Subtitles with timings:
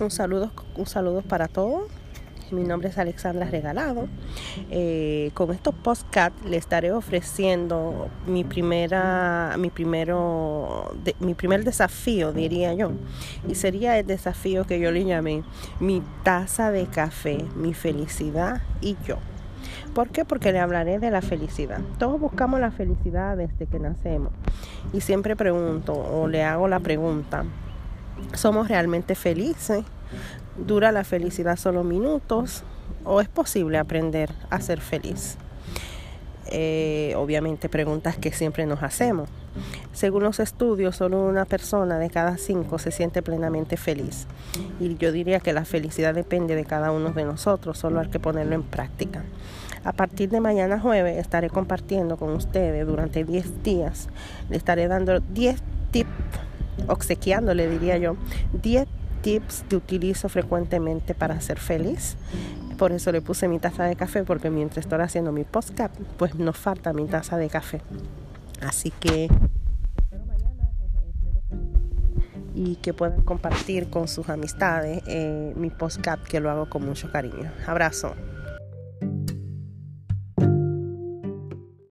[0.00, 1.84] Un saludo, un para todos.
[2.50, 4.06] Mi nombre es Alexandra Regalado.
[4.70, 12.74] Eh, con estos podcasts le estaré ofreciendo mi primera, mi primero, mi primer desafío, diría
[12.74, 12.92] yo.
[13.48, 15.42] Y sería el desafío que yo le llamé
[15.80, 19.18] mi taza de café, mi felicidad y yo.
[19.94, 20.24] ¿Por qué?
[20.24, 21.80] Porque le hablaré de la felicidad.
[21.98, 24.32] Todos buscamos la felicidad desde que nacemos.
[24.92, 27.44] Y siempre pregunto o le hago la pregunta,
[28.34, 29.84] ¿somos realmente felices?
[30.56, 32.62] ¿Dura la felicidad solo minutos
[33.04, 35.36] o es posible aprender a ser feliz?
[36.46, 39.28] Eh, obviamente preguntas que siempre nos hacemos.
[39.92, 44.26] Según los estudios, solo una persona de cada cinco se siente plenamente feliz.
[44.80, 48.20] Y yo diría que la felicidad depende de cada uno de nosotros, solo hay que
[48.20, 49.24] ponerlo en práctica.
[49.84, 54.08] A partir de mañana jueves estaré compartiendo con ustedes durante 10 días.
[54.48, 56.08] Le estaré dando 10 tips,
[56.88, 58.16] obsequiándole diría yo,
[58.62, 58.86] 10
[59.22, 62.16] tips que utilizo frecuentemente para ser feliz.
[62.78, 66.34] Por eso le puse mi taza de café, porque mientras estoy haciendo mi podcast, pues
[66.34, 67.80] nos falta mi taza de café.
[68.60, 70.70] Así que espero mañana,
[72.54, 77.10] y que puedan compartir con sus amistades eh, mi podcast, que lo hago con mucho
[77.10, 77.50] cariño.
[77.66, 78.14] Abrazo.